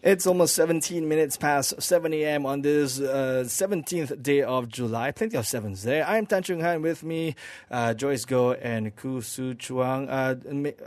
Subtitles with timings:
[0.00, 2.46] It's almost 17 minutes past 7 a.m.
[2.46, 5.10] on this uh, 17th day of July.
[5.10, 6.06] Plenty of sevens there.
[6.06, 7.34] I'm Tan Chung Han with me,
[7.68, 10.08] uh, Joyce Go and Khoo Hsu Chuang.
[10.08, 10.36] Uh,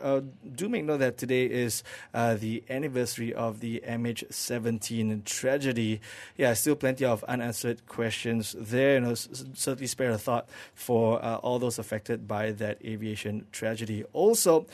[0.02, 0.22] uh,
[0.56, 6.00] do make note that today is uh, the anniversary of the MH17 tragedy.
[6.38, 8.94] Yeah, still plenty of unanswered questions there.
[8.94, 14.06] You know, certainly spare a thought for uh, all those affected by that aviation tragedy.
[14.14, 14.68] Also,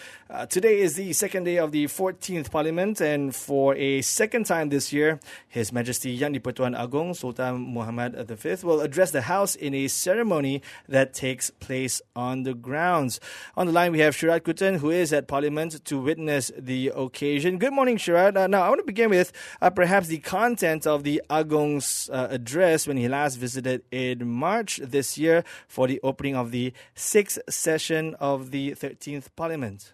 [0.48, 4.68] today is the second day of the 14th Parliament, and for a second second time
[4.68, 9.74] this year, His Majesty Yang di-Pertuan Agong Sultan Muhammad V will address the House in
[9.74, 13.22] a ceremony that takes place on the grounds.
[13.56, 17.58] On the line, we have Sharaad Kuttan, who is at Parliament to witness the occasion.
[17.58, 18.36] Good morning, Sharaad.
[18.36, 19.32] Uh, now, I want to begin with
[19.62, 24.82] uh, perhaps the content of the Agong's uh, address when he last visited in March
[24.84, 29.94] this year for the opening of the sixth session of the 13th Parliament.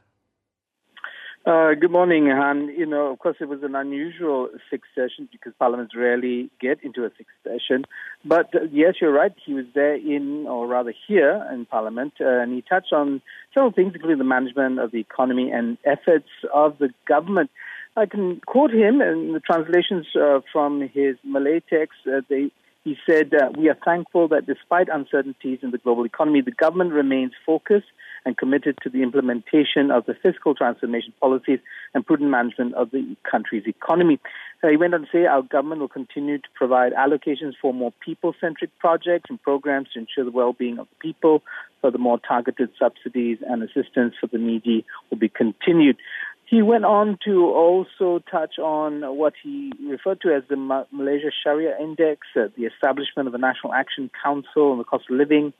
[1.45, 2.69] Uh, good morning, Han.
[2.69, 7.03] You know, of course, it was an unusual sixth session because parliaments rarely get into
[7.03, 7.83] a sixth session.
[8.23, 9.33] But uh, yes, you're right.
[9.45, 13.21] He was there in, or rather here in parliament, uh, and he touched on
[13.53, 17.49] several things, including the management of the economy and efforts of the government.
[17.97, 21.97] I can quote him in the translations uh, from his Malay text.
[22.07, 22.51] Uh, they,
[22.85, 26.93] he said, uh, We are thankful that despite uncertainties in the global economy, the government
[26.93, 27.87] remains focused
[28.25, 31.59] and committed to the implementation of the fiscal transformation policies
[31.93, 34.19] and prudent management of the country's economy.
[34.61, 38.33] He went on to say our government will continue to provide allocations for more people
[38.39, 41.43] centric projects and programs to ensure the well being of the people.
[41.81, 45.97] Furthermore, targeted subsidies and assistance for the needy will be continued.
[46.45, 50.55] He went on to also touch on what he referred to as the
[50.91, 55.15] Malaysia Sharia Index, uh, the establishment of a National Action Council on the cost of
[55.15, 55.51] living,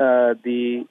[0.00, 0.86] uh, the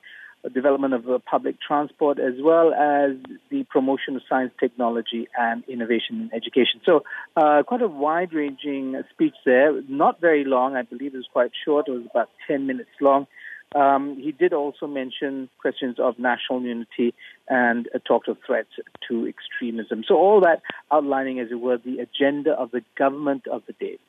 [0.47, 3.17] development of uh, public transport, as well as
[3.49, 6.79] the promotion of science, technology, and innovation in education.
[6.85, 7.03] So,
[7.35, 9.81] uh, quite a wide ranging speech there.
[9.89, 13.27] Not very long, I believe it was quite short, it was about 10 minutes long.
[13.75, 17.13] Um, he did also mention questions of national unity
[17.47, 18.69] and uh, talked of threats
[19.07, 20.03] to extremism.
[20.07, 20.61] So, all that
[20.91, 23.99] outlining, as it were, the agenda of the government of the day.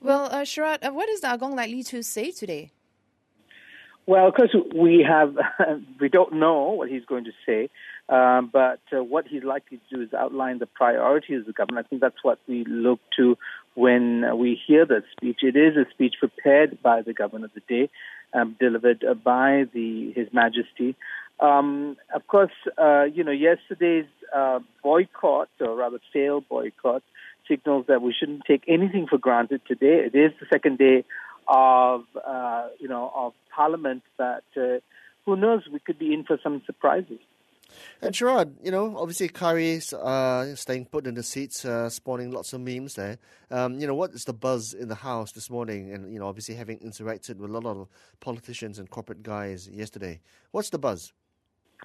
[0.00, 2.70] Well, uh, Sharaad, uh, what is the Agong likely to say today?
[4.08, 5.36] Well, of course, we have
[6.00, 7.68] we don't know what he's going to say,
[8.08, 11.84] um, but uh, what he's likely to do is outline the priorities of the government.
[11.84, 13.36] I think that's what we look to
[13.74, 15.40] when we hear that speech.
[15.42, 17.90] It is a speech prepared by the government of the day,
[18.32, 20.96] um, delivered by the His Majesty.
[21.38, 27.02] Um, of course, uh, you know yesterday's uh, boycott, or rather failed boycott,
[27.46, 30.06] signals that we shouldn't take anything for granted today.
[30.06, 31.04] It is the second day
[31.48, 34.78] of uh, you know of Parliament but uh,
[35.24, 37.18] who knows we could be in for some surprises.
[38.00, 42.52] And Sharaad, you know, obviously Khairy's uh, staying put in the seats, uh, spawning lots
[42.52, 43.18] of memes there.
[43.50, 45.92] Um, you know, what is the buzz in the House this morning?
[45.92, 47.88] And, you know, obviously having interacted with a lot of
[48.20, 50.20] politicians and corporate guys yesterday.
[50.50, 51.12] What's the buzz?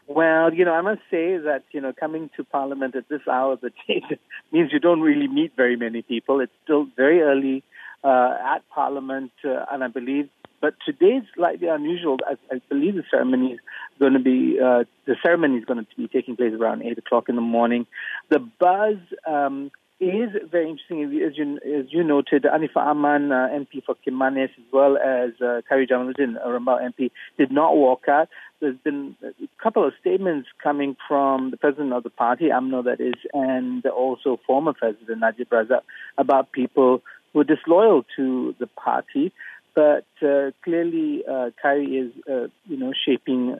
[0.07, 3.53] Well, you know, I must say that, you know, coming to Parliament at this hour
[3.53, 4.03] of the day
[4.51, 6.39] means you don't really meet very many people.
[6.39, 7.63] It's still very early
[8.03, 10.29] uh, at Parliament, uh, and I believe.
[10.61, 12.19] But today is slightly unusual.
[12.25, 13.59] I, I believe the ceremony is
[13.99, 17.27] going to be uh, the ceremony is going to be taking place around eight o'clock
[17.27, 17.85] in the morning.
[18.29, 18.97] The buzz
[19.27, 22.43] um, is very interesting, as you as you noted.
[22.43, 27.51] Anifah Aman, uh, MP for Kimanis, as well as uh, Khairy Jamaluddin, Rembau MP, did
[27.51, 28.29] not walk out.
[28.59, 29.31] There's been a
[29.61, 34.39] couple of statements coming from the president of the party, UMNO that is, and also
[34.47, 35.81] former President Najib Razak
[36.17, 37.01] about people
[37.33, 39.31] were disloyal to the party,
[39.75, 43.57] but uh, clearly uh, is, uh, you know, shaping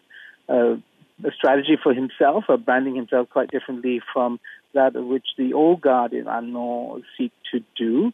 [0.47, 0.75] uh,
[1.23, 4.39] a strategy for himself, branding himself quite differently from
[4.73, 8.11] that which the old guard in UMNO seek to do.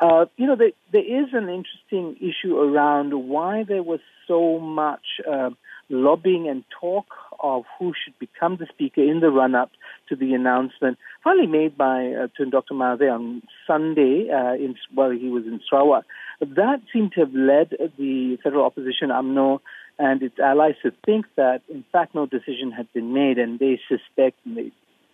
[0.00, 5.20] Uh, you know, there, there is an interesting issue around why there was so much
[5.30, 5.50] uh,
[5.90, 7.06] lobbying and talk
[7.40, 9.70] of who should become the speaker in the run-up
[10.08, 12.74] to the announcement, finally made by uh, Dr.
[12.74, 16.04] Mahathir on Sunday, uh, in, while he was in Sarawak.
[16.40, 19.60] That seemed to have led the federal opposition, UMNO,
[19.98, 23.78] and its allies to think that, in fact, no decision had been made, and they
[23.88, 24.72] suspect, and they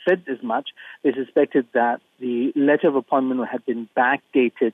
[0.08, 0.70] said as much,
[1.02, 4.72] they suspected that the letter of appointment had been backdated.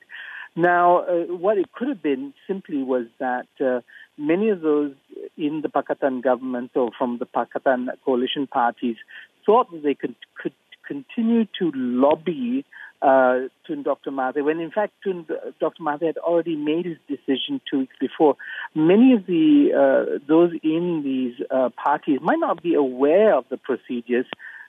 [0.55, 3.81] Now, uh, what it could have been simply was that uh,
[4.17, 4.93] many of those
[5.37, 8.97] in the Pakatan government or from the Pakatan coalition parties
[9.45, 10.53] thought that they could, could
[10.87, 12.65] continue to lobby
[13.01, 14.11] uh, Tun Dr.
[14.11, 15.25] Mahathir, when in fact Tun
[15.59, 15.83] Dr.
[15.83, 18.37] Mahathir had already made his decision two weeks before.
[18.75, 23.57] Many of the uh, those in these uh, parties might not be aware of the
[23.57, 24.25] procedures,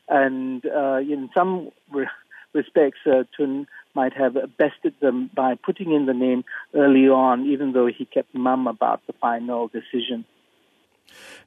[0.09, 2.09] and uh, in some re-
[2.53, 6.45] respects, uh, Tun might have bested them by putting in the name
[6.75, 10.25] early on, even though he kept mum about the final decision.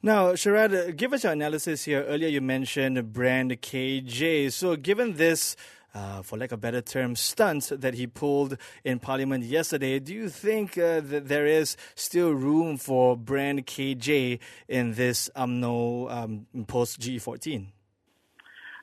[0.02, 2.04] Now, Sharaad, uh, give us your analysis here.
[2.04, 4.52] Earlier, you mentioned brand KJ.
[4.52, 5.56] So, given this
[5.94, 9.98] uh, for lack of a better term, stunt that he pulled in Parliament yesterday.
[9.98, 16.10] Do you think uh, that there is still room for brand KJ in this UMNO
[16.10, 17.68] um, post GE14?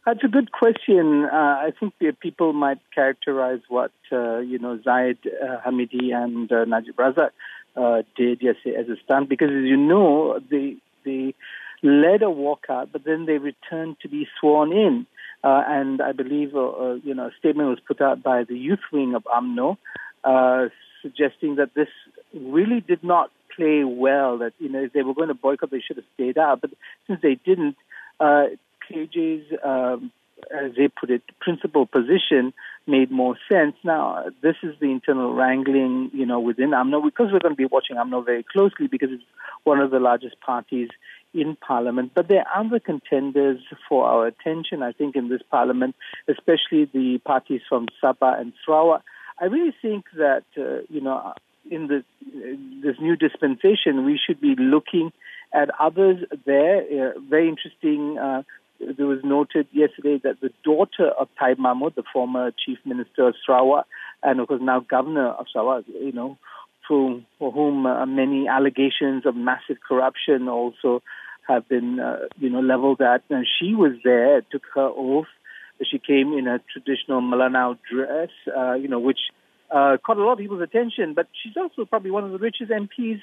[0.06, 1.25] That's a good question.
[1.25, 6.66] Uh, I think people might characterize what uh, you know Zahid uh, Hamidi and uh,
[6.66, 7.31] Najib Razak
[7.75, 11.34] uh, did yesterday as a stunt, because as you know, they they
[11.81, 15.07] led a walkout, but then they returned to be sworn in.
[15.44, 19.13] Uh, and I believe, you know, a statement was put out by the youth wing
[19.13, 19.78] of UMNO
[21.06, 21.90] suggesting that this
[22.34, 24.40] really did not play well.
[24.40, 26.62] That you know, if they were going to boycott, they should have stayed out.
[26.62, 26.72] But
[27.07, 27.75] since they didn't,
[28.19, 28.46] uh,
[28.90, 30.12] KJ's, um,
[30.52, 32.54] as they put it, principal position
[32.88, 33.76] made more sense.
[33.84, 37.66] Now, this is the internal wrangling, you know, within UMNO, because we're going to be
[37.66, 39.24] watching UMNO very closely because it's
[39.64, 40.90] one of the largest parties
[41.34, 42.12] in Parliament.
[42.14, 43.60] But there are other contenders
[43.90, 45.96] for our attention, I think, in this Parliament,
[46.28, 49.04] especially the parties from Sabah and Sarawak.
[49.40, 51.34] I really think that, uh, you know,
[51.70, 52.04] in the,
[52.84, 55.12] this new dispensation, we should be looking
[55.54, 56.81] at others there.
[56.81, 58.18] Uh, very interesting.
[58.18, 58.44] Uh,
[58.80, 63.36] there was noted yesterday that the daughter of Taib Mahmud, the former chief minister of
[63.45, 63.86] Sarawak,
[64.24, 66.38] and of course now governor of Sarawak, you know,
[66.88, 71.01] for, for whom uh, many allegations of massive corruption also
[71.48, 73.24] have been, uh, you know, leveled at.
[73.30, 75.28] And she was there, took her oath.
[75.89, 79.19] She came in a traditional Melanau dress, uh, you know, which
[79.69, 81.13] uh, caught a lot of people's attention.
[81.13, 83.19] But she's also probably one of the richest MPs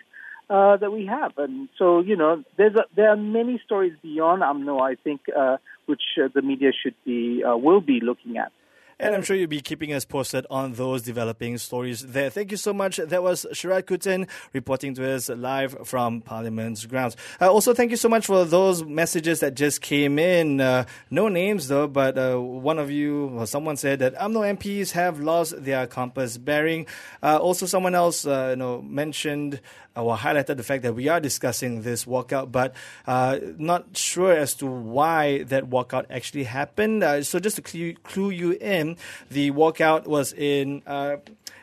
[0.51, 1.33] uh, that we have.
[1.39, 5.57] And so, you know, there's a, there are many stories beyond UMNO, I think, uh,
[5.87, 8.53] which uh, the media should be, uh, will be looking at.
[8.99, 12.31] And I'm sure you'll be keeping us posted on those developing stories there.
[12.31, 12.97] Thank you so much.
[12.97, 17.17] That was Sharaad Kuttan reporting to us live from Parliament's grounds.
[17.41, 20.61] Uh, also, thank you so much for those messages that just came in.
[20.61, 24.93] Uh, no names though, but uh, one of you or someone said that UMNO MPs
[24.93, 26.87] have lost their compass bearing.
[27.23, 29.61] Uh, also, someone else uh, you know mentioned
[29.95, 32.75] or highlighted the fact that we are discussing this walkout, but
[33.07, 37.03] uh, not sure as to why that walkout actually happened.
[37.27, 38.92] So just to clue, you in,
[39.31, 41.17] the walkout was in uh,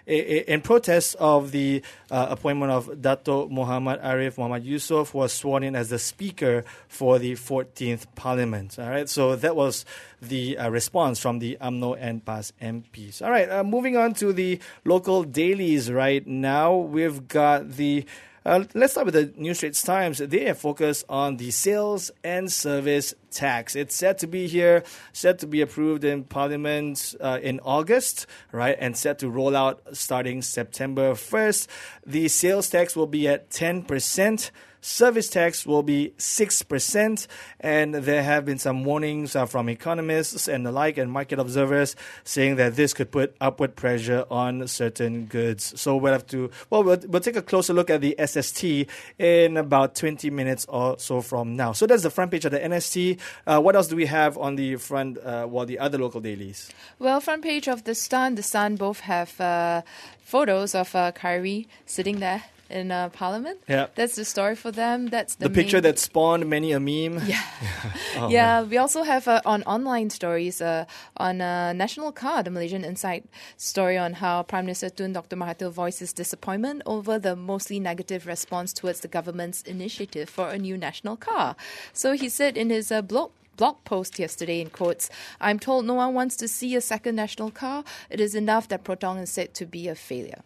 [0.09, 5.75] in protest of the uh, appointment of Dato Muhammad Arif Muhammad Yusof was sworn in
[5.75, 8.79] as the speaker for the 14th Parliament.
[8.79, 9.85] All right, so that was
[10.21, 13.21] the uh, response from the UMNO and PAS MPs.
[13.21, 16.75] All right, uh, moving on to the local dailies right now.
[16.75, 18.05] We've got the
[18.49, 20.17] uh, let's start with the New Straits Times.
[20.17, 23.75] They have focused on the sales and service tax.
[23.75, 28.75] It's set to be here, set to be approved in Parliament uh, in August, right,
[28.79, 31.67] and set to roll out starting September 1st.
[32.07, 34.49] The sales tax will be at 10%.
[34.81, 37.27] Service tax will be 6%,
[37.59, 41.97] and there have been some warnings uh, from economists and the like and market observers
[42.23, 45.79] saying that this could put upward pressure on certain goods.
[45.79, 48.87] So we'll have to, well, we'll, we'll take a closer look at the SST
[49.17, 51.73] in about 20 minutes or so from now.
[51.73, 53.19] So that's the front page of the NST.
[53.45, 56.71] Uh, what else do we have on the front, uh, well, the other local dailies?
[56.99, 59.81] Well, front page of The Sun, The Sun both have uh,
[60.23, 63.59] photos of uh, Khairy sitting there in uh, Parliament.
[63.67, 65.07] Yeah, that's the story for them.
[65.07, 67.21] That's the, the picture that spawned many a meme.
[67.25, 67.41] Yeah,
[68.17, 68.63] oh, yeah.
[68.63, 70.85] We also have uh, on online stories uh,
[71.17, 73.25] on uh, National Car, the Malaysian Insight
[73.57, 78.73] story on how Prime Minister Tun Dr Mahathir voices disappointment over the mostly negative response
[78.73, 81.55] towards the government's initiative for a new national car.
[81.93, 85.09] So he said in his uh, blog blog post yesterday in quotes,
[85.41, 87.83] I'm told no one wants to see a second national car.
[88.09, 90.43] It is enough that Proton is said to be a failure.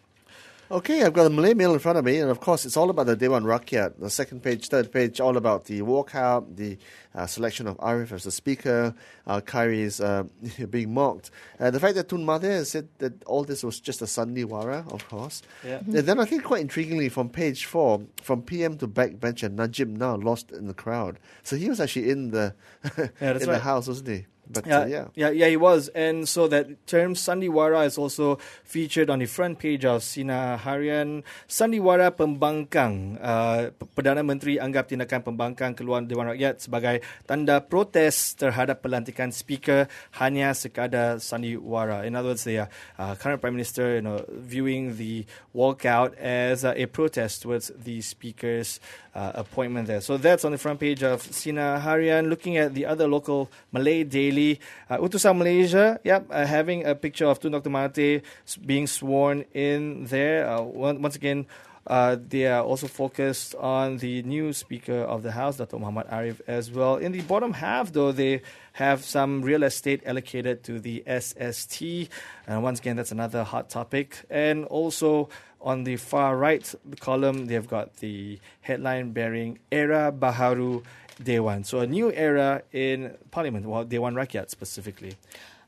[0.74, 2.90] Okay, I've got a Malay Mail in front of me, and of course, it's all
[2.90, 4.00] about the Dewan Rakyat.
[4.00, 6.80] The second page, third page, all about the walkout, the
[7.14, 8.96] uh, selection of Arif as the speaker,
[9.28, 10.24] uh, is uh,
[10.72, 11.30] being mocked.
[11.60, 15.08] Uh, the fact that Tun Mahathir said that all this was just a sandiwara, of
[15.08, 15.44] course.
[15.64, 15.78] Yeah.
[15.78, 20.16] And then I think quite intriguingly, from page four, from PM to backbencher, Najib now
[20.16, 21.20] lost in the crowd.
[21.44, 22.56] So he was actually in the,
[22.98, 23.40] in right.
[23.40, 24.26] the house, wasn't he?
[24.44, 25.06] But yeah, uh, yeah.
[25.16, 29.58] yeah, yeah, he was, and so that term Sandiwara is also featured on the front
[29.58, 31.24] page of Sinar Harian.
[31.48, 38.84] Sandiwara pembangkang, uh, Perdana Menteri anggap tindakan pembangkang keluar Dewan Rakyat sebagai tanda protes terhadap
[38.84, 39.88] pelantikan Speaker
[40.20, 42.04] hanya sekadar Sandiwara.
[42.04, 45.24] In other words, the uh, current Prime Minister, you know, viewing the
[45.56, 48.84] walkout as uh, a protest towards the Speaker's
[49.16, 50.02] uh, appointment there.
[50.02, 52.28] So that's on the front page of Sinar Harian.
[52.28, 54.33] Looking at the other local Malay daily,
[54.90, 57.70] uh, Utusan Malaysia, yep, uh, having a picture of Tun Dr.
[57.70, 58.22] Mahathir
[58.66, 60.48] being sworn in there.
[60.48, 61.46] Uh, once again,
[61.86, 65.78] uh, they are also focused on the new Speaker of the House, Dr.
[65.78, 66.96] Muhammad Arif, as well.
[66.96, 68.42] In the bottom half, though, they
[68.74, 72.08] have some real estate allocated to the SST.
[72.48, 74.24] And once again, that's another hot topic.
[74.30, 80.84] And also on the far right column, they've got the headline bearing Era Baharu
[81.22, 81.64] Dewan.
[81.64, 85.16] So a new era in Parliament, well, Dewan Rakyat specifically.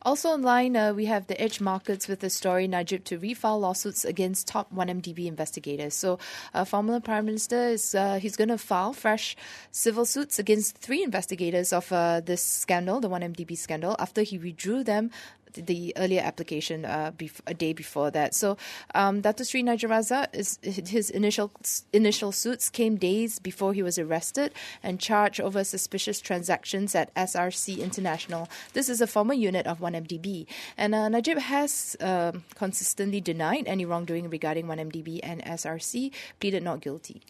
[0.05, 4.05] Also online, uh, we have the Edge Markets with the story Najib to refile lawsuits
[4.05, 5.95] against top 1MDB investigators.
[5.95, 6.19] So,
[6.53, 9.35] uh, former Prime Minister is uh, he's going to file fresh
[9.71, 14.83] civil suits against three investigators of uh, this scandal, the 1MDB scandal, after he withdrew
[14.83, 15.09] them
[15.55, 18.33] the earlier application uh, bef- a day before that.
[18.33, 18.57] So,
[18.93, 19.43] um, Dr.
[19.43, 21.51] Sri Najib Razak, is, his initial
[21.93, 27.79] initial suits came days before he was arrested and charged over suspicious transactions at SRC
[27.79, 28.49] International.
[28.73, 30.45] This is a former unit of 1MDB.
[30.77, 36.81] And uh, Najib has uh, consistently denied any wrongdoing regarding 1MDB and SRC, pleaded not
[36.81, 37.21] guilty.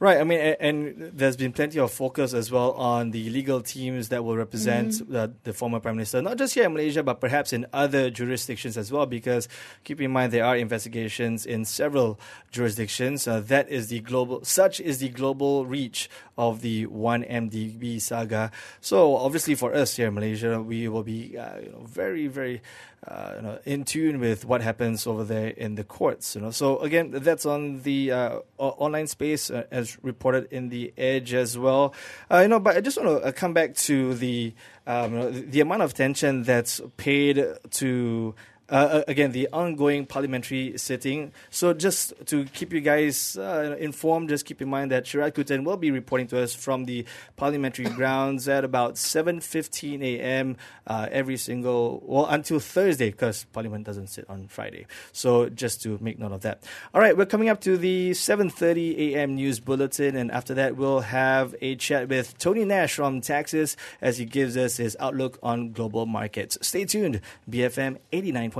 [0.00, 0.16] Right.
[0.16, 4.24] I mean, and, there's been plenty of focus as well on the legal teams that
[4.24, 5.12] will represent mm-hmm.
[5.12, 8.78] the, the, former prime minister, not just here in Malaysia, but perhaps in other jurisdictions
[8.78, 9.04] as well.
[9.04, 9.46] Because
[9.84, 12.18] keep in mind there are investigations in several
[12.50, 13.28] jurisdictions.
[13.28, 14.42] Uh, that is the global.
[14.42, 18.50] Such is the global reach of the one MDB saga.
[18.80, 22.62] So obviously, for us here in Malaysia, we will be uh, you know, very, very
[23.06, 26.34] uh, you know, in tune with what happens over there in the courts.
[26.34, 30.92] You know, so again, that's on the uh, online space uh, as reported in the
[30.98, 31.94] Edge as well.
[32.30, 34.52] Uh, you know, but I just want to uh, come back to the
[34.86, 38.34] um, you know, the amount of attention that's paid to
[38.70, 41.32] uh, uh, again, the ongoing parliamentary sitting.
[41.50, 45.64] So, just to keep you guys uh, informed, just keep in mind that Sharaad Kuttan
[45.64, 47.04] will be reporting to us from the
[47.36, 50.56] parliamentary grounds at about 7:15 a.m.
[50.86, 54.86] Uh, every single well until Thursday because Parliament doesn't sit on Friday.
[55.12, 56.62] So, just to make note of that.
[56.94, 59.34] All right, we're coming up to the 7:30 a.m.
[59.34, 64.18] news bulletin, and after that, we'll have a chat with Tony Nash from Taxis as
[64.18, 66.56] he gives us his outlook on global markets.
[66.62, 68.59] Stay tuned, BFM 89.